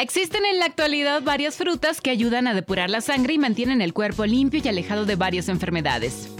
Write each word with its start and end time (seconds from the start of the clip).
Existen 0.00 0.46
en 0.46 0.58
la 0.58 0.64
actualidad 0.64 1.20
varias 1.20 1.58
frutas 1.58 2.00
que 2.00 2.08
ayudan 2.08 2.46
a 2.46 2.54
depurar 2.54 2.88
la 2.88 3.02
sangre 3.02 3.34
y 3.34 3.38
mantienen 3.38 3.82
el 3.82 3.92
cuerpo 3.92 4.24
limpio 4.24 4.62
y 4.64 4.66
alejado 4.66 5.04
de 5.04 5.14
varias 5.14 5.50
enfermedades. 5.50 6.30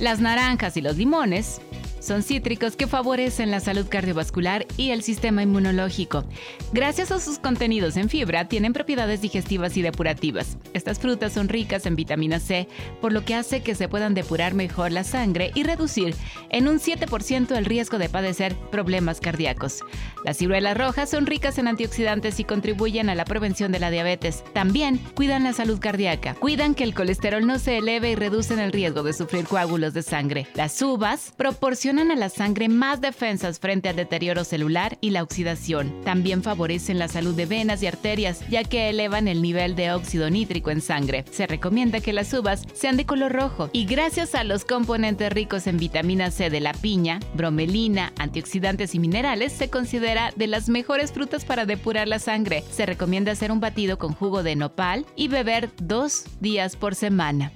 Las 0.00 0.20
naranjas 0.20 0.78
y 0.78 0.80
los 0.80 0.96
limones 0.96 1.60
son 2.06 2.22
cítricos 2.22 2.76
que 2.76 2.86
favorecen 2.86 3.50
la 3.50 3.58
salud 3.58 3.86
cardiovascular 3.88 4.64
y 4.76 4.90
el 4.90 5.02
sistema 5.02 5.42
inmunológico. 5.42 6.24
Gracias 6.72 7.10
a 7.10 7.18
sus 7.18 7.40
contenidos 7.40 7.96
en 7.96 8.08
fibra, 8.08 8.46
tienen 8.46 8.72
propiedades 8.72 9.20
digestivas 9.20 9.76
y 9.76 9.82
depurativas. 9.82 10.56
Estas 10.72 11.00
frutas 11.00 11.32
son 11.32 11.48
ricas 11.48 11.84
en 11.84 11.96
vitamina 11.96 12.38
C, 12.38 12.68
por 13.00 13.12
lo 13.12 13.24
que 13.24 13.34
hace 13.34 13.60
que 13.62 13.74
se 13.74 13.88
puedan 13.88 14.14
depurar 14.14 14.54
mejor 14.54 14.92
la 14.92 15.02
sangre 15.02 15.50
y 15.54 15.64
reducir 15.64 16.14
en 16.50 16.68
un 16.68 16.78
7% 16.78 17.56
el 17.56 17.64
riesgo 17.64 17.98
de 17.98 18.08
padecer 18.08 18.54
problemas 18.70 19.20
cardíacos. 19.20 19.80
Las 20.24 20.36
ciruelas 20.36 20.76
rojas 20.76 21.10
son 21.10 21.26
ricas 21.26 21.58
en 21.58 21.66
antioxidantes 21.66 22.38
y 22.38 22.44
contribuyen 22.44 23.10
a 23.10 23.16
la 23.16 23.24
prevención 23.24 23.72
de 23.72 23.80
la 23.80 23.90
diabetes. 23.90 24.44
También 24.52 24.98
cuidan 25.16 25.42
la 25.42 25.52
salud 25.52 25.80
cardíaca, 25.80 26.34
cuidan 26.34 26.74
que 26.76 26.84
el 26.84 26.94
colesterol 26.94 27.44
no 27.44 27.58
se 27.58 27.78
eleve 27.78 28.12
y 28.12 28.14
reducen 28.14 28.60
el 28.60 28.72
riesgo 28.72 29.02
de 29.02 29.12
sufrir 29.12 29.44
coágulos 29.44 29.92
de 29.92 30.02
sangre. 30.02 30.46
Las 30.54 30.80
uvas 30.82 31.32
proporcionan 31.36 31.95
a 31.98 32.16
la 32.16 32.28
sangre 32.28 32.68
más 32.68 33.00
defensas 33.00 33.58
frente 33.58 33.88
al 33.88 33.96
deterioro 33.96 34.44
celular 34.44 34.98
y 35.00 35.10
la 35.10 35.22
oxidación. 35.22 36.02
También 36.04 36.42
favorecen 36.42 36.98
la 36.98 37.08
salud 37.08 37.34
de 37.34 37.46
venas 37.46 37.82
y 37.82 37.86
arterias, 37.86 38.46
ya 38.50 38.64
que 38.64 38.90
elevan 38.90 39.28
el 39.28 39.40
nivel 39.40 39.74
de 39.76 39.92
óxido 39.92 40.28
nítrico 40.28 40.70
en 40.70 40.82
sangre. 40.82 41.24
Se 41.30 41.46
recomienda 41.46 42.00
que 42.00 42.12
las 42.12 42.32
uvas 42.34 42.66
sean 42.74 42.98
de 42.98 43.06
color 43.06 43.32
rojo 43.32 43.70
y 43.72 43.86
gracias 43.86 44.34
a 44.34 44.44
los 44.44 44.66
componentes 44.66 45.32
ricos 45.32 45.66
en 45.66 45.78
vitamina 45.78 46.30
C 46.30 46.50
de 46.50 46.60
la 46.60 46.74
piña, 46.74 47.18
bromelina, 47.34 48.12
antioxidantes 48.18 48.94
y 48.94 48.98
minerales, 48.98 49.52
se 49.52 49.70
considera 49.70 50.32
de 50.36 50.46
las 50.46 50.68
mejores 50.68 51.12
frutas 51.12 51.46
para 51.46 51.64
depurar 51.64 52.08
la 52.08 52.18
sangre. 52.18 52.62
Se 52.70 52.84
recomienda 52.84 53.32
hacer 53.32 53.50
un 53.50 53.60
batido 53.60 53.98
con 53.98 54.12
jugo 54.12 54.42
de 54.42 54.54
nopal 54.54 55.06
y 55.16 55.28
beber 55.28 55.70
dos 55.80 56.24
días 56.40 56.76
por 56.76 56.94
semana. 56.94 57.52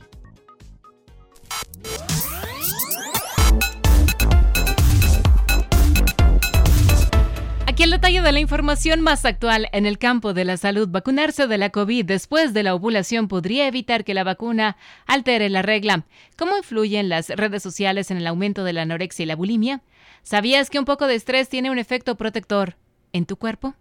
Aquí 7.81 7.85
el 7.85 7.93
detalle 7.93 8.21
de 8.21 8.33
la 8.33 8.41
información 8.41 9.01
más 9.01 9.25
actual 9.25 9.71
en 9.73 9.87
el 9.87 9.97
campo 9.97 10.35
de 10.35 10.45
la 10.45 10.59
salud. 10.59 10.87
Vacunarse 10.91 11.47
de 11.47 11.57
la 11.57 11.71
COVID 11.71 12.05
después 12.05 12.53
de 12.53 12.63
la 12.63 12.75
ovulación 12.75 13.27
podría 13.27 13.67
evitar 13.67 14.05
que 14.05 14.13
la 14.13 14.23
vacuna 14.23 14.77
altere 15.07 15.49
la 15.49 15.63
regla. 15.63 16.05
¿Cómo 16.37 16.59
influyen 16.59 17.09
las 17.09 17.31
redes 17.31 17.63
sociales 17.63 18.11
en 18.11 18.19
el 18.19 18.27
aumento 18.27 18.65
de 18.65 18.75
la 18.75 18.83
anorexia 18.83 19.23
y 19.23 19.27
la 19.27 19.35
bulimia? 19.35 19.81
¿Sabías 20.23 20.69
que 20.69 20.79
un 20.79 20.85
poco 20.85 21.07
de 21.07 21.15
estrés 21.15 21.49
tiene 21.49 21.71
un 21.71 21.79
efecto 21.79 22.19
protector 22.19 22.77
en 23.15 23.25
tu 23.25 23.37
cuerpo? 23.37 23.75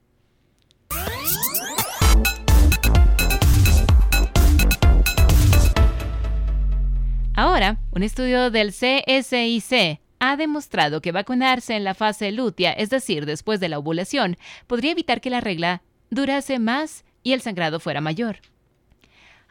Ahora, 7.35 7.81
un 7.91 8.03
estudio 8.03 8.49
del 8.49 8.69
CSIC 8.69 9.99
ha 10.19 10.35
demostrado 10.35 11.01
que 11.01 11.11
vacunarse 11.11 11.75
en 11.75 11.83
la 11.83 11.93
fase 11.93 12.31
lútea, 12.31 12.71
es 12.73 12.89
decir, 12.89 13.25
después 13.25 13.59
de 13.59 13.69
la 13.69 13.79
ovulación, 13.79 14.37
podría 14.67 14.91
evitar 14.91 15.21
que 15.21 15.29
la 15.29 15.41
regla 15.41 15.81
durase 16.09 16.59
más 16.59 17.05
y 17.23 17.33
el 17.33 17.41
sangrado 17.41 17.79
fuera 17.79 18.01
mayor. 18.01 18.39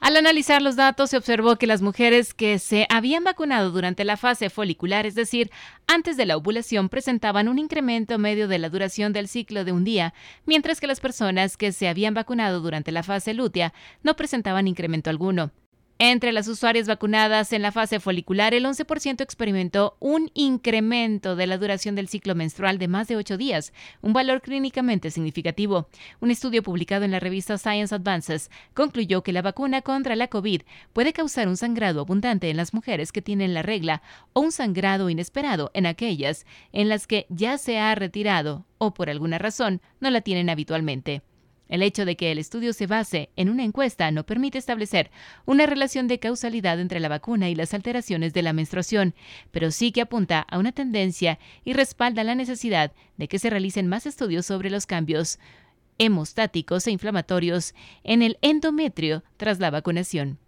Al 0.01 0.17
analizar 0.17 0.63
los 0.63 0.77
datos, 0.77 1.11
se 1.11 1.17
observó 1.17 1.57
que 1.57 1.67
las 1.67 1.83
mujeres 1.83 2.33
que 2.33 2.61
se 2.61 2.87
habían 2.89 3.25
vacunado 3.25 3.73
durante 3.73 4.05
la 4.05 4.17
fase 4.17 4.49
folicular, 4.49 5.07
es 5.07 5.17
decir, 5.17 5.51
antes 5.89 6.17
de 6.17 6.25
la 6.25 6.37
ovulación, 6.37 6.89
presentaban 6.89 7.49
un 7.49 7.59
incremento 7.59 8.17
medio 8.17 8.47
de 8.47 8.61
la 8.61 8.69
duración 8.69 9.13
del 9.13 9.27
ciclo 9.27 9.65
de 9.65 9.73
un 9.73 9.83
día, 9.83 10.15
mientras 10.47 10.81
que 10.81 10.87
las 10.87 11.01
personas 11.01 11.57
que 11.57 11.73
se 11.73 11.89
habían 11.89 12.15
vacunado 12.15 12.61
durante 12.61 12.93
la 12.93 13.03
fase 13.03 13.35
lútea 13.35 13.75
no 14.05 14.15
presentaban 14.15 14.69
incremento 14.69 15.11
alguno. 15.11 15.51
Entre 16.01 16.31
las 16.31 16.47
usuarias 16.47 16.87
vacunadas 16.87 17.53
en 17.53 17.61
la 17.61 17.73
fase 17.73 17.99
folicular, 17.99 18.55
el 18.55 18.67
11% 18.67 19.21
experimentó 19.21 19.97
un 19.99 20.31
incremento 20.35 21.35
de 21.35 21.49
la 21.49 21.59
duración 21.59 21.97
del 21.97 22.07
ciclo 22.07 22.37
menstrual 22.37 22.79
de 22.79 22.87
más 22.87 23.09
de 23.09 23.17
8 23.17 23.37
días, 23.37 23.73
un 24.01 24.13
valor 24.13 24.41
clínicamente 24.41 25.11
significativo. 25.11 25.89
Un 26.21 26.31
estudio 26.31 26.63
publicado 26.63 27.05
en 27.05 27.11
la 27.11 27.19
revista 27.19 27.59
Science 27.59 27.93
Advances 27.93 28.49
concluyó 28.75 29.25
que 29.25 29.33
la 29.33 29.43
vacuna 29.43 29.83
contra 29.83 30.15
la 30.15 30.29
COVID 30.29 30.63
puede 30.93 31.13
causar 31.13 31.49
un 31.49 31.57
sangrado 31.57 32.03
abundante 32.03 32.49
en 32.49 32.59
las 32.59 32.75
mujeres 32.75 33.11
que 33.11 33.21
tienen 33.21 33.53
la 33.53 33.63
regla 33.63 34.01
o 34.35 34.41
un 34.43 34.53
sangrado 34.53 35.11
inesperado 35.11 35.73
en 35.75 35.87
aquellas 35.87 36.47
en 36.71 36.89
las 36.89 37.09
que 37.09 37.27
ya 37.29 37.59
se 37.59 37.81
ha 37.81 37.93
retirado 37.97 38.67
o 38.79 38.95
por 38.95 39.11
alguna 39.11 39.39
razón 39.39 39.83
no 39.99 40.11
la 40.11 40.21
tienen 40.21 40.49
habitualmente. 40.49 41.23
El 41.69 41.83
hecho 41.83 42.05
de 42.05 42.17
que 42.17 42.33
el 42.33 42.39
estudio 42.39 42.73
se 42.73 42.87
base 42.87 43.31
en 43.37 43.51
una 43.51 43.65
encuesta 43.65 44.11
no 44.11 44.25
permite 44.25 44.59
establecer 44.59 45.11
una 45.45 45.67
relación 45.67 46.09
de 46.09 46.19
causalidad 46.19 46.81
entre 46.81 47.01
la 47.01 47.09
vacuna 47.09 47.51
y 47.51 47.55
las 47.55 47.75
alteraciones 47.75 48.33
de 48.33 48.43
la 48.43 48.53
menstruación, 48.53 49.15
pero 49.51 49.71
sí 49.71 49.93
que 49.93 50.01
apunta 50.01 50.41
a 50.41 50.59
una 50.59 50.73
tendencia 50.73 51.39
y 51.65 51.75
respalda 51.75 52.25
la 52.25 52.35
necesidad 52.35 52.93
de 53.17 53.29
que 53.29 53.39
se 53.39 53.51
realicen 53.51 53.87
más 53.87 54.07
estudios 54.07 54.47
sobre 54.47 54.71
los 54.71 54.87
cambios 54.87 55.39
hemostáticos 55.99 56.87
e 56.87 56.91
inflamatorios 56.91 57.75
en 58.03 58.23
el 58.23 58.39
endometrio 58.41 59.25
tras 59.37 59.59
la 59.59 59.71
vacunación. 59.71 60.39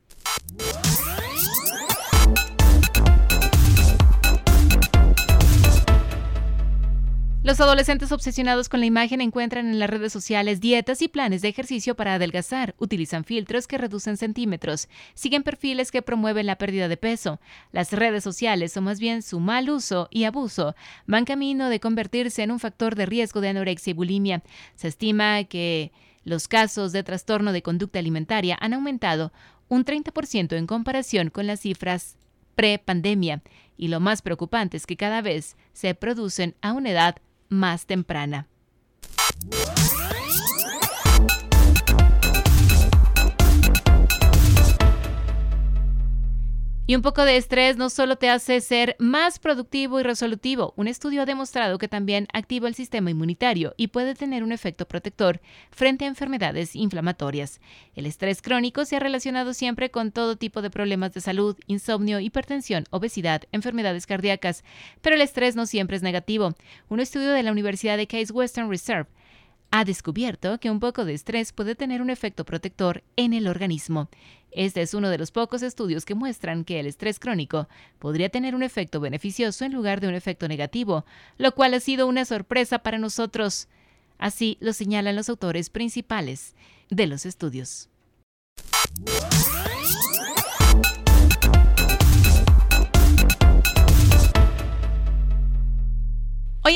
Los 7.43 7.59
adolescentes 7.59 8.12
obsesionados 8.12 8.69
con 8.69 8.81
la 8.81 8.87
imagen 8.87 9.23
encuentran 9.23 9.67
en 9.67 9.78
las 9.78 9.89
redes 9.89 10.12
sociales 10.12 10.61
dietas 10.61 11.01
y 11.01 11.09
planes 11.09 11.41
de 11.41 11.49
ejercicio 11.49 11.95
para 11.95 12.15
adelgazar, 12.15 12.75
utilizan 12.77 13.25
filtros 13.25 13.67
que 13.67 13.78
reducen 13.78 14.19
centímetros, 14.19 14.91
siguen 15.15 15.43
perfiles 15.43 15.91
que 15.91 16.03
promueven 16.03 16.45
la 16.45 16.59
pérdida 16.59 16.87
de 16.87 16.99
peso. 16.99 17.41
Las 17.73 17.95
redes 17.95 18.25
sociales, 18.25 18.77
o 18.77 18.83
más 18.83 19.01
bien 19.01 19.23
su 19.23 19.41
mal 19.41 19.71
uso 19.71 20.09
y 20.11 20.25
abuso, 20.25 20.75
van 21.06 21.25
camino 21.25 21.71
de 21.71 21.81
convertirse 21.81 22.43
en 22.43 22.51
un 22.51 22.61
factor 22.61 22.95
de 22.95 23.06
riesgo 23.06 23.41
de 23.41 23.49
anorexia 23.49 23.93
y 23.93 23.95
bulimia. 23.95 24.43
Se 24.75 24.89
estima 24.89 25.43
que 25.45 25.93
los 26.25 26.47
casos 26.47 26.93
de 26.93 27.05
trastorno 27.05 27.53
de 27.53 27.62
conducta 27.62 28.01
alimentaria 28.01 28.59
han 28.61 28.75
aumentado 28.75 29.33
un 29.69 29.87
30% 29.87 30.59
en 30.59 30.67
comparación 30.67 31.31
con 31.31 31.47
las 31.47 31.61
cifras 31.61 32.19
pre-pandemia, 32.55 33.41
y 33.78 33.89
lo 33.89 33.99
más 33.99 34.21
preocupante 34.21 34.77
es 34.77 34.84
que 34.84 34.99
cada 34.99 35.22
vez 35.22 35.57
se 35.72 35.95
producen 35.95 36.55
a 36.61 36.75
una 36.75 36.91
edad 36.91 37.17
más 37.50 37.84
temprana. 37.87 38.47
Y 46.91 46.97
un 46.97 47.03
poco 47.03 47.25
de 47.25 47.37
estrés 47.37 47.77
no 47.77 47.89
solo 47.89 48.17
te 48.17 48.28
hace 48.28 48.61
ser 48.61 48.97
más 48.99 49.39
productivo 49.39 50.01
y 50.01 50.03
resolutivo, 50.03 50.75
un 50.77 50.89
estudio 50.89 51.23
ha 51.23 51.25
demostrado 51.25 51.78
que 51.78 51.87
también 51.87 52.27
activa 52.33 52.67
el 52.67 52.75
sistema 52.75 53.12
inmunitario 53.12 53.75
y 53.77 53.87
puede 53.87 54.17
tener 54.17 54.43
un 54.43 54.51
efecto 54.51 54.89
protector 54.89 55.41
frente 55.71 56.05
a 56.05 56.09
enfermedades 56.09 56.75
inflamatorias. 56.75 57.61
El 57.95 58.06
estrés 58.06 58.43
crónico 58.43 58.84
se 58.84 58.97
ha 58.97 58.99
relacionado 58.99 59.55
siempre 59.55 59.93
con 59.93 60.11
todo 60.11 60.34
tipo 60.34 60.62
de 60.62 60.71
problemas 60.71 61.15
de 61.15 61.21
salud, 61.21 61.56
insomnio, 61.69 62.19
hipertensión, 62.19 62.87
obesidad, 62.91 63.45
enfermedades 63.53 64.07
cardíacas, 64.07 64.65
pero 65.01 65.15
el 65.15 65.22
estrés 65.22 65.54
no 65.54 65.66
siempre 65.66 65.97
es 65.97 66.03
negativo. 66.03 66.57
Un 66.89 66.98
estudio 66.98 67.31
de 67.31 67.45
la 67.45 67.53
Universidad 67.53 67.98
de 67.98 68.09
Case 68.09 68.33
Western 68.33 68.69
Reserve 68.69 69.07
ha 69.71 69.84
descubierto 69.84 70.59
que 70.59 70.71
un 70.71 70.81
poco 70.81 71.05
de 71.05 71.15
estrés 71.15 71.53
puede 71.53 71.75
tener 71.75 72.03
un 72.03 72.11
efecto 72.11 72.45
protector 72.45 73.05
en 73.17 73.33
el 73.33 73.47
organismo. 73.47 74.09
Este 74.51 74.83
es 74.83 74.95
uno 74.95 75.11
de 75.11 75.19
los 75.19 75.31
pocos 75.31 75.63
estudios 75.63 76.05
que 76.05 76.17
muestran 76.17 76.65
que 76.65 76.81
el 76.81 76.87
estrés 76.87 77.21
crónico 77.21 77.69
podría 77.99 78.31
tener 78.31 78.55
un 78.55 78.65
efecto 78.65 79.01
beneficioso 79.01 79.65
en 79.65 79.72
lugar 79.72 80.01
de 80.01 80.09
un 80.09 80.15
efecto 80.15 80.49
negativo, 80.49 81.05
lo 81.39 81.55
cual 81.55 81.75
ha 81.75 81.81
sido 81.81 82.09
una 82.09 82.25
sorpresa 82.25 82.81
para 82.81 82.99
nosotros. 82.99 83.69
Así 84.19 84.59
lo 84.61 84.72
señalan 84.72 85.17
los 85.17 85.28
autores 85.28 85.71
principales 85.71 86.55
de 86.91 87.07
los 87.07 87.25
estudios. 87.25 87.89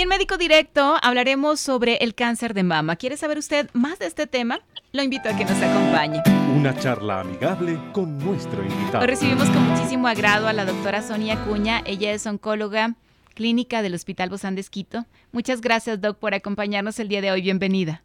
En 0.04 0.10
Médico 0.10 0.36
Directo 0.36 0.98
hablaremos 1.00 1.60
sobre 1.60 1.96
el 1.96 2.14
cáncer 2.14 2.52
de 2.52 2.62
mama. 2.62 2.96
¿Quiere 2.96 3.16
saber 3.16 3.38
usted 3.38 3.70
más 3.72 3.98
de 3.98 4.06
este 4.06 4.26
tema? 4.26 4.60
Lo 4.92 5.02
invito 5.02 5.30
a 5.30 5.36
que 5.36 5.46
nos 5.46 5.56
acompañe. 5.56 6.22
Una 6.54 6.78
charla 6.78 7.20
amigable 7.20 7.78
con 7.94 8.18
nuestro 8.18 8.62
invitado. 8.62 9.00
Lo 9.00 9.06
recibimos 9.06 9.48
con 9.48 9.62
muchísimo 9.62 10.06
agrado 10.06 10.46
a 10.46 10.52
la 10.52 10.66
doctora 10.66 11.00
Sonia 11.00 11.42
Cuña. 11.44 11.82
Ella 11.86 12.12
es 12.12 12.26
oncóloga 12.26 12.96
clínica 13.32 13.80
del 13.80 13.94
Hospital 13.94 14.28
Bozán 14.28 14.56
de 14.56 14.60
Esquito. 14.60 15.06
Muchas 15.32 15.62
gracias, 15.62 16.02
Doc, 16.02 16.18
por 16.18 16.34
acompañarnos 16.34 16.98
el 17.00 17.08
día 17.08 17.22
de 17.22 17.30
hoy. 17.30 17.40
Bienvenida. 17.40 18.03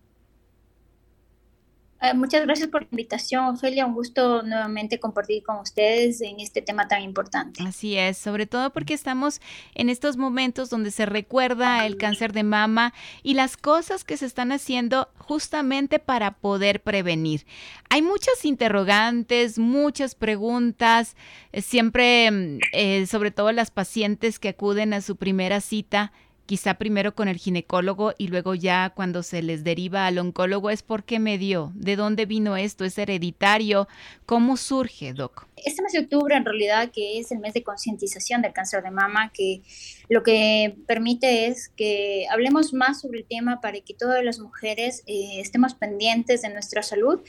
Eh, 2.01 2.13
muchas 2.13 2.43
gracias 2.45 2.69
por 2.69 2.83
la 2.83 2.87
invitación, 2.91 3.45
Ofelia. 3.45 3.85
Un 3.85 3.93
gusto 3.93 4.41
nuevamente 4.41 4.99
compartir 4.99 5.43
con 5.43 5.57
ustedes 5.57 6.21
en 6.21 6.39
este 6.39 6.61
tema 6.61 6.87
tan 6.87 7.01
importante. 7.01 7.61
Así 7.63 7.97
es, 7.97 8.17
sobre 8.17 8.45
todo 8.45 8.71
porque 8.71 8.93
estamos 8.93 9.41
en 9.75 9.89
estos 9.89 10.15
momentos 10.15 10.69
donde 10.69 10.91
se 10.91 11.05
recuerda 11.05 11.85
el 11.85 11.97
cáncer 11.97 12.31
de 12.31 12.43
mama 12.43 12.93
y 13.21 13.33
las 13.33 13.57
cosas 13.57 14.05
que 14.05 14.15
se 14.15 14.25
están 14.25 14.53
haciendo 14.53 15.09
justamente 15.17 15.99
para 15.99 16.31
poder 16.31 16.81
prevenir. 16.81 17.45
Hay 17.89 18.01
muchas 18.01 18.45
interrogantes, 18.45 19.59
muchas 19.59 20.15
preguntas, 20.15 21.17
eh, 21.51 21.61
siempre, 21.61 22.31
mm, 22.31 22.59
eh, 22.71 23.07
sobre 23.07 23.31
todo 23.31 23.51
las 23.51 23.71
pacientes 23.71 24.39
que 24.39 24.49
acuden 24.49 24.93
a 24.93 25.01
su 25.01 25.17
primera 25.17 25.59
cita 25.59 26.13
quizá 26.49 26.79
primero 26.79 27.13
con 27.13 27.27
el 27.27 27.37
ginecólogo 27.37 28.15
y 28.17 28.29
luego 28.29 28.55
ya 28.55 28.91
cuando 28.95 29.21
se 29.21 29.43
les 29.43 29.63
deriva 29.63 30.07
al 30.07 30.17
oncólogo 30.17 30.71
es 30.71 30.81
porque 30.81 31.19
me 31.19 31.37
dio, 31.37 31.71
de 31.75 31.95
dónde 31.95 32.25
vino 32.25 32.57
esto, 32.57 32.85
es 32.85 32.97
hereditario, 32.97 33.87
cómo 34.25 34.57
surge, 34.57 35.13
doc. 35.13 35.45
Este 35.57 35.83
mes 35.83 35.91
de 35.91 35.99
octubre 35.99 36.35
en 36.35 36.45
realidad 36.45 36.89
que 36.91 37.19
es 37.19 37.31
el 37.31 37.37
mes 37.37 37.53
de 37.53 37.61
concientización 37.61 38.41
del 38.41 38.51
cáncer 38.51 38.81
de 38.81 38.89
mama, 38.89 39.31
que 39.31 39.61
lo 40.09 40.23
que 40.23 40.75
permite 40.87 41.45
es 41.45 41.69
que 41.69 42.25
hablemos 42.31 42.73
más 42.73 43.01
sobre 43.01 43.19
el 43.19 43.25
tema 43.25 43.61
para 43.61 43.79
que 43.81 43.93
todas 43.93 44.25
las 44.25 44.39
mujeres 44.39 45.03
eh, 45.05 45.39
estemos 45.39 45.75
pendientes 45.75 46.41
de 46.41 46.49
nuestra 46.49 46.81
salud 46.81 47.19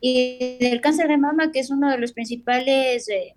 y 0.00 0.58
del 0.58 0.80
cáncer 0.80 1.06
de 1.06 1.16
mama, 1.16 1.52
que 1.52 1.60
es 1.60 1.70
uno 1.70 1.92
de 1.92 1.98
los 1.98 2.12
principales... 2.12 3.08
Eh, 3.08 3.36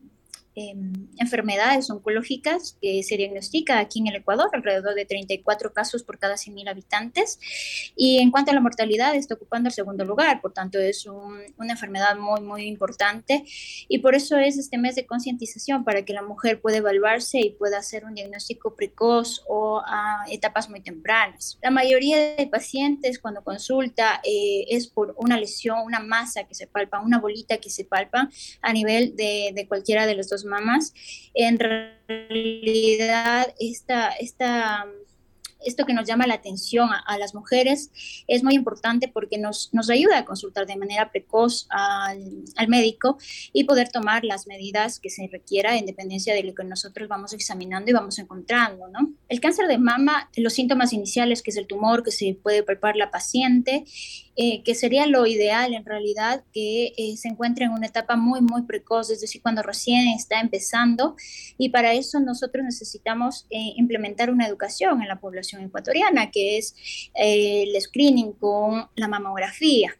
Em, 0.59 0.91
enfermedades 1.19 1.87
oncológicas 1.91 2.79
que 2.81 3.03
se 3.03 3.15
diagnostica 3.15 3.77
aquí 3.77 3.99
en 3.99 4.07
el 4.07 4.15
Ecuador, 4.15 4.49
alrededor 4.53 4.95
de 4.95 5.05
34 5.05 5.71
casos 5.71 6.01
por 6.01 6.17
cada 6.17 6.35
100.000 6.35 6.67
habitantes. 6.67 7.39
Y 7.95 8.17
en 8.17 8.31
cuanto 8.31 8.49
a 8.49 8.55
la 8.55 8.59
mortalidad, 8.59 9.13
está 9.13 9.35
ocupando 9.35 9.69
el 9.69 9.73
segundo 9.73 10.03
lugar, 10.03 10.41
por 10.41 10.53
tanto 10.53 10.79
es 10.79 11.05
una 11.05 11.73
enfermedad 11.73 12.17
muy, 12.17 12.41
muy 12.41 12.63
importante. 12.63 13.43
Y 13.87 13.99
por 13.99 14.15
eso 14.15 14.35
es 14.39 14.57
este 14.57 14.79
mes 14.79 14.95
de 14.95 15.05
concientización 15.05 15.83
para 15.83 16.03
que 16.03 16.13
la 16.13 16.23
mujer 16.23 16.59
pueda 16.59 16.77
evaluarse 16.77 17.39
y 17.39 17.51
pueda 17.51 17.77
hacer 17.77 18.05
un 18.05 18.15
diagnóstico 18.15 18.75
precoz 18.75 19.43
o 19.47 19.83
a 19.85 20.25
etapas 20.31 20.71
muy 20.71 20.81
tempranas. 20.81 21.59
La 21.61 21.69
mayoría 21.69 22.35
de 22.35 22.47
pacientes 22.47 23.19
cuando 23.19 23.43
consulta 23.43 24.21
eh, 24.23 24.65
es 24.69 24.87
por 24.87 25.13
una 25.19 25.39
lesión, 25.39 25.81
una 25.85 25.99
masa 25.99 26.45
que 26.45 26.55
se 26.55 26.65
palpa, 26.65 26.99
una 26.99 27.19
bolita 27.19 27.59
que 27.59 27.69
se 27.69 27.85
palpa 27.85 28.27
a 28.63 28.73
nivel 28.73 29.15
de, 29.15 29.51
de 29.53 29.67
cualquiera 29.67 30.07
de 30.07 30.15
los 30.15 30.29
dos 30.29 30.46
mamás, 30.47 30.93
en 31.33 31.59
realidad 31.59 33.53
esta, 33.59 34.09
esta 34.11 34.87
esto 35.65 35.85
que 35.85 35.93
nos 35.93 36.07
llama 36.07 36.27
la 36.27 36.35
atención 36.35 36.89
a, 37.05 37.17
las 37.17 37.33
mujeres 37.33 37.91
es 38.27 38.43
muy 38.43 38.55
importante 38.55 39.07
porque 39.07 39.37
nos, 39.37 39.73
nos, 39.73 39.89
ayuda 39.89 40.19
a 40.19 40.25
consultar 40.25 40.65
de 40.65 40.75
manera 40.75 41.11
precoz 41.11 41.67
al, 41.69 42.43
al, 42.55 42.67
médico 42.67 43.17
y 43.53 43.63
poder 43.63 43.89
tomar 43.89 44.23
las 44.23 44.47
medidas 44.47 44.99
que 44.99 45.09
se 45.09 45.27
requiera 45.27 45.77
en 45.77 45.85
dependencia 45.85 46.33
de 46.33 46.43
lo 46.43 46.53
que 46.53 46.63
nosotros 46.63 47.07
vamos 47.07 47.33
examinando 47.33 47.89
y 47.89 47.93
vamos 47.93 48.19
encontrando, 48.19 48.87
¿no? 48.87 49.13
El 49.29 49.41
cáncer 49.41 49.67
de 49.67 49.77
mama, 49.77 50.29
los 50.37 50.53
síntomas 50.53 50.93
iniciales, 50.93 51.41
que 51.41 51.51
es 51.51 51.57
el 51.57 51.67
tumor 51.67 52.03
que 52.03 52.11
se 52.11 52.37
puede 52.41 52.63
palpar 52.63 52.95
la 52.95 53.11
paciente, 53.11 53.83
eh, 54.37 54.63
que 54.63 54.73
sería 54.73 55.05
lo 55.05 55.25
ideal 55.25 55.73
en 55.73 55.83
realidad 55.83 56.43
que 56.53 56.93
eh, 56.97 57.17
se 57.17 57.27
encuentre 57.27 57.65
en 57.65 57.71
una 57.71 57.87
etapa 57.87 58.15
muy, 58.15 58.39
muy 58.39 58.63
precoz, 58.63 59.09
es 59.09 59.19
decir, 59.19 59.41
cuando 59.41 59.63
recién 59.63 60.07
está 60.09 60.39
empezando. 60.39 61.15
Y 61.57 61.69
para 61.69 61.93
eso 61.93 62.19
nosotros 62.19 62.63
necesitamos 62.63 63.47
eh, 63.49 63.73
implementar 63.75 64.31
una 64.31 64.47
educación 64.47 65.01
en 65.01 65.09
la 65.09 65.19
población 65.19 65.61
ecuatoriana, 65.63 66.31
que 66.31 66.57
es 66.57 66.75
el 67.13 67.79
screening 67.81 68.33
con 68.33 68.87
la 68.95 69.07
mamografía. 69.07 69.97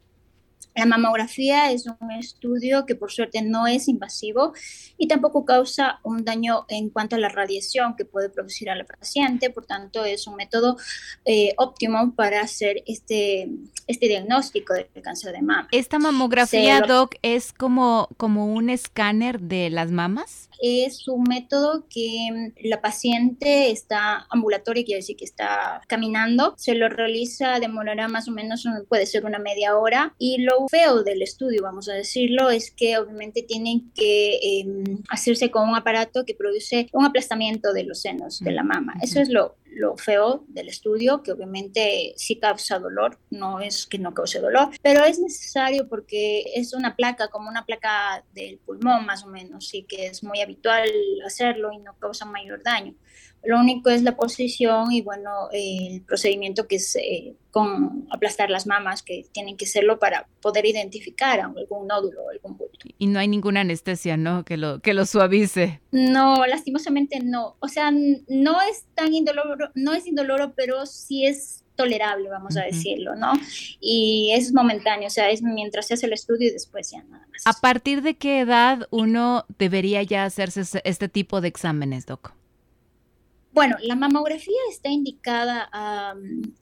La 0.77 0.85
mamografía 0.85 1.71
es 1.71 1.88
un 1.88 2.12
estudio 2.12 2.85
que 2.85 2.94
por 2.94 3.12
suerte 3.12 3.41
no 3.41 3.65
es 3.65 3.88
invasivo 3.88 4.53
y 4.95 5.07
tampoco 5.07 5.44
causa 5.44 6.00
un 6.03 6.24
daño 6.24 6.65
en 6.69 6.91
cuanto 6.91 7.15
a 7.15 7.19
la 7.19 7.29
radiación 7.29 7.95
que 7.95 8.06
puede 8.06 8.29
producir 8.29 8.69
a 8.69 8.75
la 8.75 8.85
paciente, 8.85 9.50
por 9.50 9.65
tanto 9.65 10.06
es 10.06 10.27
un 10.27 10.35
método 10.35 10.77
eh, 11.25 11.56
óptimo 11.57 12.13
para 12.15 12.41
hacer 12.41 12.83
este, 12.85 13.50
este 13.88 14.07
diagnóstico 14.07 14.75
del 14.75 14.88
cáncer 15.01 15.33
de 15.33 15.41
mama. 15.41 15.68
¿Esta 15.71 15.97
mamografía, 15.97 16.81
Doc, 16.81 17.15
es 17.23 17.53
como, 17.53 18.09
como 18.18 18.53
un 18.53 18.69
escáner 18.69 19.39
de 19.39 19.71
las 19.71 19.89
mamas? 19.89 20.46
Es 20.62 21.07
un 21.07 21.24
método 21.24 21.86
que 21.89 22.54
la 22.63 22.81
paciente 22.81 23.71
está 23.71 24.25
ambulatoria, 24.30 24.83
quiere 24.83 25.00
decir 25.00 25.15
que 25.15 25.25
está 25.25 25.81
caminando, 25.88 26.54
se 26.57 26.75
lo 26.75 26.89
realiza, 26.89 27.59
demorará 27.59 28.07
más 28.07 28.27
o 28.27 28.31
menos, 28.31 28.65
puede 28.88 29.06
ser 29.06 29.25
una 29.25 29.39
media 29.39 29.77
hora, 29.77 30.15
y 30.18 30.39
lo 30.39 30.68
feo 30.69 31.04
del 31.04 31.21
estudio, 31.21 31.62
vamos 31.63 31.89
a 31.89 31.94
decirlo, 31.94 32.50
es 32.50 32.71
que 32.71 32.98
obviamente 32.98 33.44
tienen 33.44 33.92
que 33.94 34.39
em, 34.42 35.04
hacerse 35.09 35.51
con 35.51 35.69
un 35.69 35.75
aparato 35.75 36.25
que 36.25 36.33
produce 36.33 36.89
un 36.94 37.06
aplastamiento 37.06 37.74
de 37.74 37.83
los 37.83 38.01
senos 38.01 38.39
de 38.39 38.51
la 38.51 38.63
mama. 38.63 38.94
Eso 39.01 39.19
es 39.19 39.30
lo, 39.30 39.56
lo 39.77 39.97
feo 39.97 40.44
del 40.47 40.68
estudio, 40.68 41.24
que 41.24 41.31
obviamente 41.31 42.13
sí 42.18 42.38
causa 42.38 42.79
dolor, 42.79 43.19
no 43.29 43.59
es 43.59 43.85
que 43.85 44.00
no 44.00 44.13
cause 44.13 44.39
dolor, 44.39 44.69
pero 44.81 45.03
es 45.06 45.19
necesario 45.19 45.88
porque 45.88 46.44
es 46.56 46.74
una 46.74 46.95
placa, 46.95 47.29
como 47.29 47.50
una 47.50 47.65
placa 47.65 48.24
del 48.33 48.57
pulmón 48.57 49.06
más 49.06 49.24
o 49.24 49.27
menos, 49.27 49.68
sí 49.68 49.83
que 49.83 50.07
es 50.07 50.24
muy 50.24 50.41
habitual 50.41 50.89
hacerlo 51.25 51.71
y 51.71 51.77
no 51.79 51.97
causa 52.00 52.25
mayor 52.25 52.63
daño. 52.63 52.95
Lo 53.44 53.59
único 53.59 53.89
es 53.89 54.01
la 54.01 54.18
posición 54.18 54.91
y 54.91 55.01
bueno, 55.01 55.50
el 55.51 56.01
procedimiento 56.01 56.68
que 56.68 56.77
es 56.77 56.95
eh, 56.95 57.35
con 57.51 58.07
aplastar 58.12 58.50
las 58.50 58.68
mamas, 58.68 59.03
que 59.03 59.25
tienen 59.31 59.56
que 59.57 59.65
hacerlo 59.65 60.00
para 60.00 60.27
poder 60.41 60.65
identificar 60.65 61.39
algún 61.39 61.88
nódulo 61.88 62.30
algún. 62.30 62.57
Y 62.97 63.07
no 63.07 63.19
hay 63.19 63.27
ninguna 63.27 63.62
anestesia, 63.62 64.18
¿no? 64.18 64.45
Que 64.45 64.57
lo, 64.57 64.79
que 64.79 64.94
lo 64.94 65.06
suavice. 65.06 65.81
No, 65.91 66.45
lastimosamente 66.45 67.19
no. 67.19 67.56
O 67.59 67.68
sea, 67.68 67.91
no 67.91 68.62
es 68.62 68.85
tan 68.95 69.13
indoloro, 69.13 69.71
no 69.75 69.94
es 69.94 70.06
indoloro, 70.07 70.53
pero 70.56 70.85
sí 70.85 71.25
es 71.25 71.63
tolerable, 71.75 72.27
vamos 72.27 72.57
a 72.57 72.63
decirlo, 72.63 73.15
¿no? 73.15 73.33
Y 73.79 74.31
es 74.33 74.53
momentáneo, 74.53 75.07
o 75.07 75.12
sea, 75.12 75.29
es 75.29 75.41
mientras 75.41 75.88
se 75.88 75.94
hace 75.94 76.07
el 76.07 76.13
estudio 76.13 76.50
y 76.50 76.51
después 76.51 76.91
ya 76.91 77.03
nada 77.03 77.25
más. 77.31 77.44
¿A 77.45 77.62
partir 77.62 78.01
de 78.01 78.15
qué 78.15 78.39
edad 78.39 78.88
uno 78.89 79.45
debería 79.59 80.03
ya 80.03 80.25
hacerse 80.25 80.81
este 80.83 81.07
tipo 81.07 81.39
de 81.39 81.47
exámenes, 81.47 82.06
Doc? 82.06 82.33
Bueno, 83.51 83.75
la 83.81 83.95
mamografía 83.95 84.59
está 84.69 84.89
indicada 84.89 85.68
a 85.71 86.16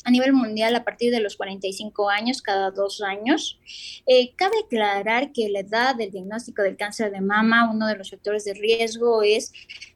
nivel 0.10 0.32
mundial 0.34 0.76
a 0.76 0.86
partir 0.86 1.12
de 1.12 1.20
los 1.20 1.36
45 1.36 2.10
años, 2.10 2.42
cada 2.42 2.72
dos 2.72 3.02
años. 3.02 3.60
Eh, 4.06 4.34
cabe 4.36 4.56
aclarar 4.66 5.34
que 5.34 5.50
la 5.50 5.60
edad 5.60 5.96
del 5.96 6.12
diagnóstico 6.12 6.62
del 6.62 6.78
cáncer 6.78 7.12
de 7.12 7.22
mama, 7.22 7.70
uno 7.70 7.88
de 7.88 7.98
los 7.98 8.12
factores 8.12 8.46
de 8.46 8.54
riesgo 8.54 9.24
es 9.24 9.52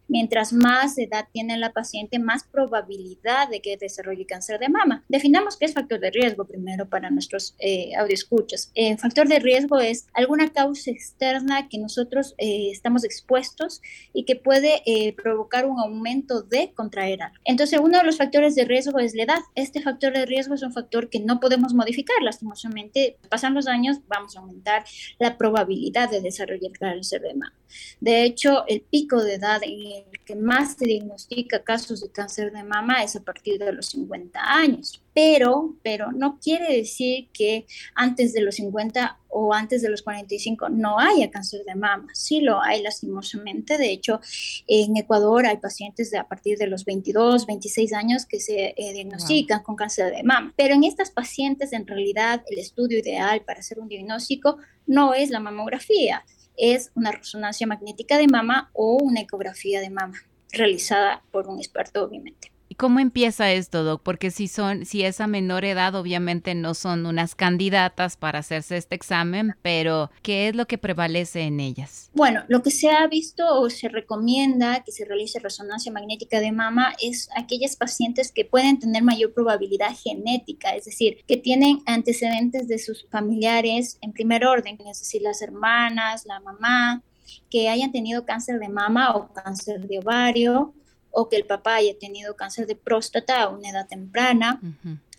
Mientras 0.10 0.54
más 0.54 0.98
edad 0.98 1.28
tiene 1.32 1.58
la 1.58 1.72
paciente, 1.72 2.18
más 2.18 2.44
probabilidad 2.44 3.48
de 3.48 3.62
que 3.62 3.78
desarrolle 3.78 4.25
cáncer 4.25 4.60
de 4.60 4.68
mama. 4.68 5.06
Definamos 5.08 5.56
qué 5.56 5.66
es 5.66 5.74
factor 5.74 6.00
de 6.00 6.10
riesgo 6.10 6.46
primero 6.46 6.89
para 6.89 7.12
nuestros 7.12 7.56
eh, 7.60 7.96
audioscuchas. 7.96 8.72
El 8.74 8.98
factor 8.98 9.28
de 9.28 9.39
riesgo 9.39 9.80
es 9.80 10.08
alguna 10.13 10.51
causa 10.51 10.89
externa 10.89 11.70
que 11.70 11.78
nosotros 11.78 12.34
eh, 12.39 12.72
estamos 12.72 13.04
expuestos 13.04 13.82
y 14.12 14.25
que 14.25 14.36
puede 14.36 14.82
eh, 14.86 15.13
provocar 15.13 15.68
un 15.68 15.80
aumento 15.80 16.42
de 16.42 16.74
contraer 16.74 17.22
algo. 17.22 17.38
Entonces, 17.46 17.80
uno 17.80 18.00
de 18.00 18.04
los 18.04 18.18
factores 18.18 18.56
de 18.56 18.66
riesgo 18.66 18.98
es 18.98 19.13
la 19.13 19.24
edad. 19.24 19.39
Este 19.54 19.82
factor 19.82 20.13
de 20.13 20.25
riesgo 20.25 20.56
es 20.56 20.63
un 20.63 20.74
factor 20.74 21.10
que 21.10 21.20
no 21.20 21.39
podemos 21.39 21.74
modificar. 21.74 22.18
Lastimosamente, 22.24 23.18
pasan 23.30 23.54
los 23.54 23.68
años, 23.68 24.00
vamos 24.08 24.36
a 24.36 24.39
aumentar 24.39 24.84
la 25.20 25.38
probabilidad 25.38 26.10
de 26.10 26.22
desarrollar 26.22 26.72
cáncer 26.72 27.22
de 27.22 27.34
mama. 27.36 27.54
De 28.00 28.24
hecho, 28.24 28.66
el 28.68 28.82
pico 28.82 29.22
de 29.24 29.36
edad 29.36 29.62
en 29.63 29.99
el 30.12 30.20
que 30.25 30.36
más 30.36 30.75
se 30.77 30.86
diagnostica 30.86 31.63
casos 31.63 32.01
de 32.01 32.12
cáncer 32.12 32.51
de 32.51 32.63
mama 32.63 33.03
es 33.03 33.15
a 33.15 33.22
partir 33.22 33.60
de 33.60 33.72
los 33.72 33.88
50 33.88 34.39
años. 34.39 35.03
Pero, 35.13 35.75
pero 35.84 36.12
no 36.12 36.39
quiere 36.39 36.77
decir 36.77 37.29
que 37.34 37.65
antes 37.96 38.34
de 38.34 38.41
los 38.41 38.56
50 38.56 39.18
o 39.29 39.53
antes 39.53 39.82
de 39.82 39.89
los 39.89 40.01
45 40.01 40.70
no 40.70 41.00
haya 41.00 41.29
cáncer 41.29 41.63
de 41.65 41.75
mama. 41.75 42.08
Sí 42.13 42.41
lo 42.41 42.62
hay 42.62 42.82
lastimosamente. 42.82 43.77
De 43.77 43.91
hecho, 43.91 44.22
en 44.68 44.98
Ecuador 44.98 45.46
hay 45.46 45.58
pacientes 45.58 46.12
de 46.12 46.18
a 46.18 46.27
partir 46.27 46.58
de 46.58 46.68
los 46.68 46.86
22, 46.86 47.46
26 47.46 47.94
años 47.94 48.25
que 48.25 48.39
se 48.39 48.74
eh, 48.75 48.94
diagnostican 48.94 49.62
con 49.63 49.75
cáncer 49.75 50.13
de 50.15 50.24
mama. 50.24 50.53
Pero 50.56 50.75
en 50.75 50.84
estas 50.84 51.12
pacientes, 51.12 51.74
en 51.74 51.86
realidad, 51.86 52.44
el 52.50 52.60
estudio 52.60 53.00
ideal 53.00 53.41
para 53.41 53.60
hacer 53.60 53.79
un 53.79 53.88
diagnóstico 53.88 54.58
no 54.88 55.13
es 55.13 55.29
la 55.29 55.39
mamografía 55.39 56.24
es 56.60 56.92
una 56.96 57.12
resonancia 57.12 57.66
magnética 57.66 58.18
de 58.18 58.28
mama 58.28 58.70
o 58.74 58.98
una 59.01 59.22
ecografía 59.22 59.80
de 59.80 59.89
mama 59.89 60.20
realizada 60.51 61.24
por 61.32 61.48
un 61.48 61.60
experto, 61.60 62.04
obviamente. 62.04 62.51
¿Cómo 62.79 63.01
empieza 63.01 63.51
esto, 63.51 63.83
Doc? 63.83 64.03
Porque 64.03 64.31
si 64.31 64.48
son, 64.48 64.86
si 64.86 65.03
es 65.03 65.19
a 65.19 65.27
menor 65.27 65.65
edad, 65.65 65.95
obviamente 65.95 66.55
no 66.55 66.74
son 66.74 67.05
unas 67.05 67.36
candidatas 67.36 68.15
para 68.15 68.39
hacerse 68.39 68.77
este 68.77 68.95
examen, 68.95 69.53
pero 69.62 70.12
¿qué 70.21 70.48
es 70.48 70.55
lo 70.55 70.65
que 70.65 70.77
prevalece 70.77 71.41
en 71.41 71.59
ellas? 71.59 72.09
Bueno, 72.13 72.45
lo 72.48 72.63
que 72.63 72.71
se 72.71 72.89
ha 72.89 73.05
visto 73.07 73.43
o 73.59 73.69
se 73.69 73.89
recomienda 73.89 74.81
que 74.86 74.93
se 74.93 75.03
realice 75.03 75.39
resonancia 75.39 75.91
magnética 75.91 76.39
de 76.39 76.53
mama 76.53 76.95
es 77.01 77.27
aquellas 77.36 77.75
pacientes 77.75 78.31
que 78.31 78.45
pueden 78.45 78.79
tener 78.79 79.03
mayor 79.03 79.33
probabilidad 79.33 79.93
genética, 80.01 80.74
es 80.74 80.86
decir, 80.86 81.17
que 81.27 81.36
tienen 81.36 81.79
antecedentes 81.86 82.69
de 82.69 82.79
sus 82.79 83.05
familiares 83.09 83.98
en 84.00 84.13
primer 84.13 84.45
orden, 84.45 84.77
es 84.89 85.00
decir, 85.00 85.21
las 85.21 85.41
hermanas, 85.41 86.25
la 86.25 86.39
mamá, 86.39 87.03
que 87.50 87.67
hayan 87.67 87.91
tenido 87.91 88.25
cáncer 88.25 88.57
de 88.57 88.69
mama 88.69 89.17
o 89.17 89.33
cáncer 89.33 89.86
de 89.86 90.00
ovario, 90.00 90.74
o 91.12 91.30
que 91.30 91.36
el 91.36 91.46
papá 91.46 91.75
haya 91.75 91.98
tenido 91.98 92.36
cáncer 92.36 92.68
de 92.68 92.75
próstata 92.75 93.44
a 93.44 93.50
una 93.50 93.70
edad 93.70 93.88
temprana 93.88 94.60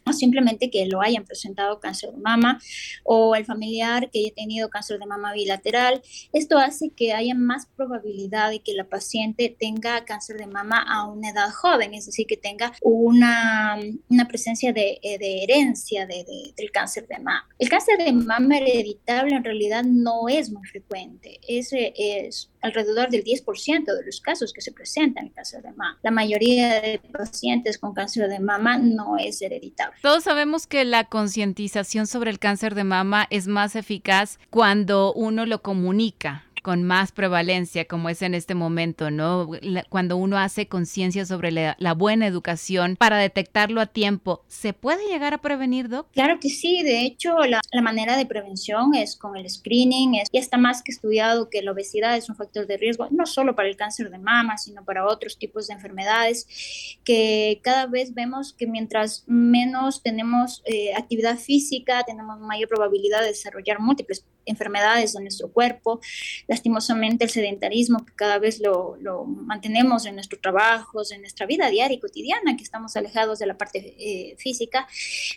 o 0.07 0.13
simplemente 0.13 0.71
que 0.71 0.87
lo 0.87 1.01
hayan 1.01 1.25
presentado 1.25 1.81
cáncer 1.81 2.11
de 2.13 2.19
mama 2.19 2.61
o 3.05 3.35
el 3.35 3.45
familiar 3.45 4.11
que 4.11 4.21
haya 4.21 4.35
tenido 4.35 4.69
cáncer 4.69 4.99
de 4.99 5.07
mama 5.07 5.33
bilateral. 5.33 6.03
Esto 6.33 6.59
hace 6.59 6.91
que 6.91 7.13
haya 7.13 7.35
más 7.35 7.67
probabilidad 7.77 8.51
de 8.51 8.61
que 8.61 8.75
la 8.75 8.85
paciente 8.85 9.55
tenga 9.59 10.05
cáncer 10.05 10.37
de 10.37 10.47
mama 10.47 10.83
a 10.83 11.07
una 11.07 11.31
edad 11.31 11.51
joven, 11.51 11.95
es 11.95 12.07
decir, 12.07 12.27
que 12.27 12.37
tenga 12.37 12.73
una, 12.83 13.79
una 14.09 14.29
presencia 14.29 14.73
de, 14.73 14.99
eh, 15.03 15.19
de 15.19 15.45
herencia 15.45 16.07
de, 16.07 16.25
del 16.57 16.71
cáncer 16.71 17.07
de 17.07 17.19
mama. 17.19 17.49
El 17.59 17.69
cáncer 17.69 17.99
de 17.99 18.13
mama 18.13 18.59
hereditable 18.59 19.37
en 19.37 19.45
realidad 19.45 19.85
no 19.85 20.29
es 20.29 20.51
muy 20.51 20.67
frecuente, 20.67 21.39
es, 21.47 21.71
es 21.73 22.51
alrededor 22.63 23.11
del 23.11 23.25
10% 23.25 23.85
de 23.85 24.05
los 24.05 24.21
casos 24.21 24.53
que 24.53 24.61
se 24.61 24.73
presentan 24.73 25.27
en 25.27 25.33
cáncer 25.33 25.63
de 25.63 25.71
mama. 25.71 25.99
La 26.03 26.11
mayoría 26.11 26.81
de 26.81 26.99
pacientes 26.99 27.79
con 27.79 27.95
cáncer 27.95 28.29
de 28.29 28.41
mama 28.41 28.79
no 28.79 29.17
es 29.19 29.41
hereditable. 29.43 29.97
Todos 30.03 30.25
sabemos 30.25 30.67
que 30.67 30.85
la 30.85 31.05
concientización 31.05 32.07
sobre 32.07 32.31
el 32.31 32.39
cáncer 32.39 32.75
de 32.75 32.85
mama 32.85 33.27
es 33.31 33.47
más 33.47 33.77
eficaz 33.77 34.39
cuando 34.51 35.13
uno 35.13 35.47
lo 35.47 35.63
comunica 35.63 36.45
con 36.63 36.85
más 36.85 37.13
prevalencia 37.13 37.85
como 37.87 38.09
es 38.09 38.23
en 38.23 38.35
este 38.35 38.55
momento, 38.55 39.11
¿no? 39.11 39.49
cuando 39.89 40.17
uno 40.17 40.39
hace 40.39 40.67
conciencia 40.67 41.27
sobre 41.27 41.51
la, 41.51 41.77
buena 41.95 42.27
educación 42.27 42.97
para 42.97 43.19
detectarlo 43.19 43.81
a 43.81 43.87
tiempo, 43.87 44.43
¿se 44.49 44.73
puede 44.73 45.07
llegar 45.09 45.35
a 45.35 45.39
prevenir, 45.39 45.89
Doc? 45.89 46.07
Claro 46.13 46.39
que 46.41 46.49
sí, 46.49 46.83
de 46.83 47.03
hecho 47.03 47.37
la, 47.39 47.61
manera 47.83 48.17
de 48.17 48.27
prevención 48.27 48.95
es 48.95 49.17
con 49.17 49.37
el 49.37 49.49
screening, 49.49 50.15
es, 50.15 50.29
ya 50.33 50.41
está 50.41 50.57
más 50.57 50.83
que 50.83 50.93
estudiado 50.93 51.51
que 51.51 51.63
la 51.63 51.73
obesidad 51.73 52.17
es 52.17 52.29
un 52.29 52.37
factor 52.37 52.67
de 52.67 52.77
riesgo, 52.77 53.09
no 53.11 53.27
solo 53.27 53.55
para 53.55 53.69
el 53.69 53.77
cáncer 53.77 54.11
de 54.11 54.19
mama, 54.19 54.57
sino 54.57 54.85
para 54.85 55.07
otros 55.07 55.39
tipos 55.39 55.67
de 55.67 55.75
enfermedades, 55.75 56.99
que 57.05 57.61
cada 57.63 57.87
vez 57.87 58.15
vemos 58.15 58.53
que 58.53 58.67
mientras 58.67 59.25
menos 59.27 60.03
tenemos 60.03 60.63
eh, 60.65 60.95
actividad 60.95 61.39
física, 61.39 62.03
tenemos 62.05 62.39
mayor 62.41 62.69
probabilidad 62.69 63.21
de 63.21 63.29
desarrollar 63.29 63.81
múltiples 63.81 64.25
enfermedades 64.47 65.13
de 65.13 65.21
nuestro 65.21 65.53
cuerpo, 65.53 66.01
lastimosamente 66.49 67.25
el 67.25 67.31
sedentarismo 67.31 68.05
que 68.05 68.15
cada 68.15 68.39
vez 68.39 68.61
lo, 68.61 68.97
mantenemos 69.25 70.07
en 70.07 70.15
nuestros 70.15 70.41
trabajos, 70.41 71.13
en 71.13 71.21
nuestra 71.21 71.47
vida 71.47 71.69
diaria 71.69 71.97
y 71.97 72.01
cotidiana, 72.01 72.57
que 72.57 72.63
estamos 72.63 72.97
alejados 72.97 73.39
de 73.39 73.47
la 73.47 73.57
parte 73.57 73.95
eh, 73.99 74.37
física. 74.39 74.87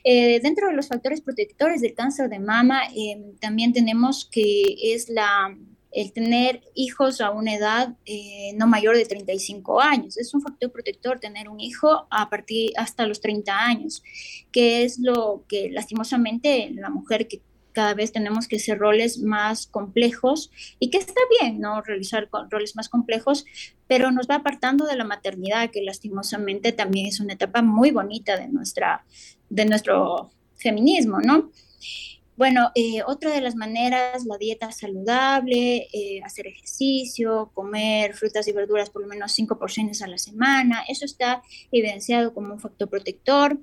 Eh, 0.03 0.39
dentro 0.41 0.67
de 0.67 0.73
los 0.73 0.87
factores 0.87 1.21
protectores 1.21 1.81
del 1.81 1.93
cáncer 1.93 2.29
de 2.29 2.39
mama, 2.39 2.83
eh, 2.95 3.33
también 3.39 3.73
tenemos 3.73 4.27
que 4.31 4.93
es 4.93 5.09
la 5.09 5.55
el 5.95 6.11
tener 6.11 6.63
hijos 6.73 7.21
a 7.21 7.29
una 7.29 7.53
edad 7.53 7.95
no 8.55 8.65
mayor 8.65 8.97
de 8.97 9.05
35 9.05 9.79
años. 9.79 10.17
Es 10.17 10.33
un 10.33 10.41
factor 10.41 10.71
protector 10.71 11.19
tener 11.19 11.47
un 11.47 11.59
hijo 11.59 12.07
a 12.09 12.31
partir 12.31 12.71
hasta 12.77 13.05
los 13.05 13.21
30 13.21 13.55
años, 13.55 14.01
que 14.51 14.85
es 14.85 14.97
lo 14.97 15.45
que 15.47 15.69
lastimosamente 15.69 16.71
la 16.73 16.89
mujer 16.89 17.27
que 17.27 17.43
cada 17.73 17.93
vez 17.93 18.11
tenemos 18.11 18.47
que 18.47 18.55
hacer 18.57 18.77
roles 18.77 19.19
más 19.19 19.67
complejos 19.67 20.51
y 20.79 20.89
que 20.89 20.97
está 20.97 21.21
bien, 21.41 21.59
¿no? 21.59 21.81
Realizar 21.81 22.29
roles 22.49 22.75
más 22.75 22.87
complejos, 22.87 23.45
pero 23.87 24.11
nos 24.11 24.29
va 24.29 24.35
apartando 24.35 24.85
de 24.85 24.95
la 24.95 25.03
maternidad, 25.03 25.69
que 25.71 25.81
lastimosamente 25.81 26.71
también 26.71 27.07
es 27.07 27.19
una 27.19 27.33
etapa 27.33 27.61
muy 27.61 27.91
bonita 27.91 28.37
de, 28.37 28.47
nuestra, 28.47 29.05
de 29.49 29.65
nuestro 29.65 30.31
feminismo, 30.55 31.19
¿no? 31.19 31.51
Bueno, 32.35 32.71
eh, 32.73 33.03
otra 33.05 33.31
de 33.31 33.41
las 33.41 33.55
maneras, 33.55 34.25
la 34.25 34.37
dieta 34.37 34.71
saludable, 34.71 35.87
eh, 35.93 36.21
hacer 36.23 36.47
ejercicio, 36.47 37.51
comer 37.53 38.15
frutas 38.15 38.47
y 38.47 38.51
verduras 38.53 38.89
por 38.89 39.03
lo 39.03 39.07
menos 39.07 39.33
cinco 39.33 39.59
porciones 39.59 40.01
a 40.01 40.07
la 40.07 40.17
semana, 40.17 40.83
eso 40.87 41.05
está 41.05 41.43
evidenciado 41.71 42.33
como 42.33 42.53
un 42.53 42.59
factor 42.59 42.89
protector. 42.89 43.59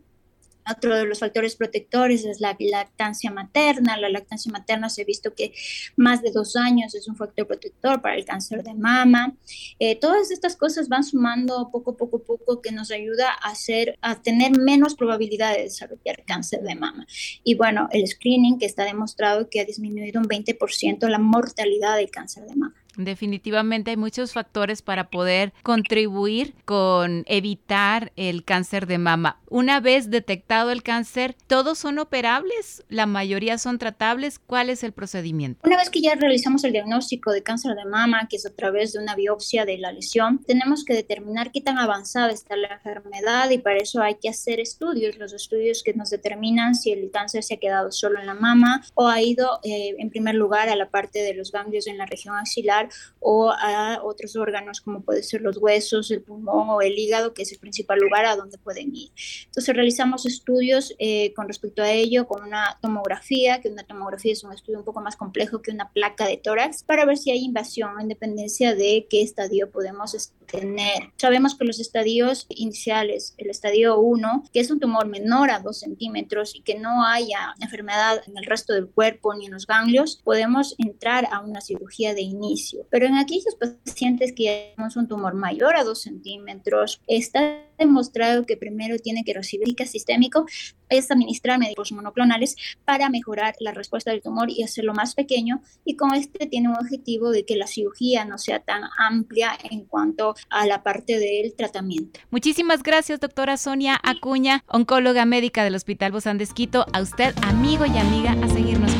Otro 0.71 0.97
de 0.97 1.05
los 1.07 1.19
factores 1.19 1.57
protectores 1.57 2.25
es 2.25 2.41
la 2.41 2.57
lactancia 2.59 3.31
materna. 3.31 3.97
La 3.97 4.09
lactancia 4.09 4.53
materna 4.53 4.89
se 4.89 5.03
ha 5.03 5.05
visto 5.05 5.35
que 5.35 5.53
más 5.97 6.23
de 6.23 6.31
dos 6.31 6.57
años 6.57 6.95
es 6.95 7.09
un 7.09 7.17
factor 7.17 7.47
protector 7.47 8.01
para 8.01 8.17
el 8.17 8.25
cáncer 8.25 8.63
de 8.63 8.75
mama. 8.75 9.35
Eh, 9.79 9.97
todas 9.97 10.31
estas 10.31 10.57
cosas 10.57 10.89
van 10.89 11.05
sumando 11.05 11.71
poco, 11.71 11.97
poco, 11.97 12.23
poco 12.23 12.61
que 12.61 12.73
nos 12.73 12.91
ayuda 12.91 13.31
a, 13.31 13.51
hacer, 13.51 13.99
a 14.01 14.21
tener 14.23 14.59
menos 14.59 14.95
probabilidad 14.95 15.55
de 15.57 15.65
desarrollar 15.65 16.25
cáncer 16.25 16.63
de 16.63 16.75
mama. 16.75 17.07
Y 17.45 17.55
bueno, 17.55 17.89
el 17.93 18.07
screening 18.07 18.59
que 18.59 18.67
está 18.67 18.85
demostrado 18.85 19.49
que 19.49 19.61
ha 19.61 19.65
disminuido 19.65 20.21
un 20.21 20.29
20% 20.29 21.09
la 21.09 21.19
mortalidad 21.19 21.97
del 21.97 22.11
cáncer 22.11 22.45
de 22.47 22.57
mama. 22.57 22.80
Definitivamente 23.05 23.91
hay 23.91 23.97
muchos 23.97 24.33
factores 24.33 24.83
para 24.83 25.11
poder 25.11 25.53
contribuir 25.63 26.55
con 26.65 27.25
evitar 27.27 28.13
el 28.17 28.45
cáncer 28.45 28.87
de 28.87 28.99
mama. 28.99 29.41
Una 29.49 29.81
vez 29.81 30.11
detectado 30.11 30.71
el 30.71 30.83
cáncer, 30.83 31.35
¿todos 31.47 31.79
son 31.79 31.99
operables? 31.99 32.85
¿La 32.89 33.07
mayoría 33.07 33.59
son 33.59 33.79
tratables? 33.79 34.39
¿Cuál 34.39 34.71
es 34.71 34.85
el 34.85 34.93
procedimiento? 34.93 35.61
Una 35.65 35.77
vez 35.77 35.91
que 35.91 36.01
ya 36.01 36.15
realizamos 36.15 36.63
el 36.65 36.73
diagnóstico 36.73 37.33
de 37.33 37.43
cáncer 37.43 37.75
de 37.75 37.85
mama, 37.85 38.29
que 38.29 38.37
es 38.37 38.47
a 38.47 38.55
través 38.55 38.93
de 38.93 39.01
una 39.01 39.15
biopsia 39.15 39.65
de 39.65 39.79
la 39.79 39.93
lesión, 39.93 40.43
tenemos 40.45 40.85
que 40.85 40.95
determinar 40.95 41.51
qué 41.53 41.61
tan 41.61 41.79
avanzada 41.79 42.31
está 42.31 42.57
la 42.57 42.75
enfermedad 42.75 43.51
y 43.51 43.59
para 43.59 43.79
eso 43.79 44.03
hay 44.03 44.17
que 44.17 44.29
hacer 44.29 44.61
estudios, 44.61 45.19
los 45.19 45.33
estudios 45.33 45.83
que 45.83 45.95
nos 45.95 46.11
determinan 46.11 46.75
si 46.75 46.93
el 46.93 47.11
cáncer 47.11 47.43
se 47.43 47.55
ha 47.55 47.59
quedado 47.59 47.91
solo 47.93 48.21
en 48.21 48.27
la 48.27 48.35
mama 48.35 48.85
o 48.95 49.09
ha 49.09 49.21
ido 49.21 49.61
eh, 49.65 49.95
en 49.99 50.11
primer 50.11 50.35
lugar 50.35 50.69
a 50.69 50.77
la 50.77 50.91
parte 50.91 51.21
de 51.21 51.35
los 51.35 51.53
ganglios 51.53 51.87
en 51.87 51.99
la 51.99 52.07
región 52.07 52.37
axilar 52.37 52.90
o 53.19 53.51
a 53.51 54.01
otros 54.03 54.37
órganos 54.37 54.81
como 54.81 55.03
pueden 55.03 55.23
ser 55.23 55.43
los 55.43 55.59
huesos, 55.59 56.11
el 56.11 56.23
pulmón 56.23 56.71
o 56.71 56.81
el 56.81 56.99
hígado, 56.99 57.35
que 57.35 57.43
es 57.43 57.53
el 57.53 57.59
principal 57.59 57.99
lugar 57.99 58.27
a 58.27 58.37
donde 58.37 58.59
pueden 58.59 58.95
ir. 58.95 59.11
Entonces 59.47 59.75
realizamos 59.75 60.27
estudios 60.27 60.95
eh, 60.99 61.33
con 61.35 61.49
respecto 61.49 61.83
a 61.83 61.91
ello 61.91 62.27
con 62.27 62.43
una 62.43 62.79
tomografía, 62.81 63.61
que 63.61 63.69
una 63.69 63.85
tomografía 63.85 64.33
es 64.33 64.45
un 64.45 64.53
estudio 64.53 64.79
un 64.79 64.85
poco 64.85 65.01
más 65.01 65.17
complejo 65.17 65.63
que 65.63 65.71
una 65.71 65.91
placa 65.91 66.27
de 66.27 66.37
tórax, 66.37 66.83
para 66.83 67.05
ver 67.05 67.17
si 67.17 67.31
hay 67.31 67.45
invasión 67.45 68.01
en 68.01 68.09
dependencia 68.09 68.75
de 68.75 69.07
qué 69.09 69.23
estadio 69.23 69.71
podemos 69.71 70.33
tener. 70.47 71.13
Sabemos 71.17 71.55
que 71.55 71.65
los 71.65 71.81
estadios 71.81 72.47
iniciales, 72.49 73.35
el 73.39 73.51
estadio 73.51 73.99
1, 73.99 74.45
que 74.53 74.61
es 74.61 74.71
un 74.71 74.81
tumor 74.81 75.07
menor 75.07 75.51
a 75.51 75.61
2 75.61 75.79
centímetros 75.79 76.55
y 76.55 76.63
que 76.63 76.79
no 76.79 77.05
haya 77.05 77.55
enfermedad 77.61 78.23
en 78.27 78.37
el 78.37 78.45
resto 78.45 78.73
del 78.73 78.89
cuerpo 78.89 79.35
ni 79.35 79.47
en 79.47 79.53
los 79.53 79.67
ganglios, 79.67 80.21
podemos 80.25 80.75
entrar 80.79 81.29
a 81.31 81.41
una 81.41 81.61
cirugía 81.61 82.15
de 82.15 82.23
inicio 82.23 82.70
pero 82.91 83.07
en 83.07 83.15
aquellos 83.15 83.57
pacientes 83.57 84.33
que 84.35 84.73
tenemos 84.75 84.97
un 84.97 85.09
tumor 85.09 85.35
mayor 85.35 85.77
a 85.77 85.85
2 85.85 86.01
centímetros, 86.01 87.01
está 87.07 87.65
demostrado 87.79 88.45
que 88.45 88.57
primero 88.57 88.99
tiene 88.99 89.25
que 89.25 89.35
recibir 89.35 89.71
sistémico, 89.87 90.47
es 90.89 91.11
administrar 91.11 91.59
médicos 91.59 91.93
monoclonales 91.93 92.57
para 92.85 93.09
mejorar 93.09 93.55
la 93.61 93.73
respuesta 93.73 94.11
del 94.11 94.23
tumor 94.23 94.51
y 94.51 94.63
hacerlo 94.63 94.93
más 94.93 95.15
pequeño. 95.15 95.63
Y 95.85 95.97
con 95.97 96.15
este 96.15 96.47
tiene 96.47 96.69
un 96.69 96.77
objetivo 96.77 97.31
de 97.31 97.45
que 97.45 97.57
la 97.57 97.67
cirugía 97.67 98.25
no 98.25 98.39
sea 98.39 98.61
tan 98.61 98.83
amplia 98.99 99.53
en 99.71 99.85
cuanto 99.85 100.35
a 100.49 100.67
la 100.67 100.83
parte 100.83 101.19
del 101.19 101.55
tratamiento. 101.55 102.21
Muchísimas 102.31 102.83
gracias, 102.83 103.21
doctora 103.21 103.57
Sonia 103.57 104.01
Acuña, 104.03 104.65
oncóloga 104.67 105.25
médica 105.25 105.65
del 105.65 105.75
Hospital 105.75 106.13
Bozán 106.13 106.39
de 106.39 106.45
Esquito. 106.45 106.87
A 106.93 107.01
usted, 107.01 107.35
amigo 107.43 107.87
y 107.87 107.97
amiga, 107.97 108.33
a 108.43 108.49
seguirnos 108.49 109.00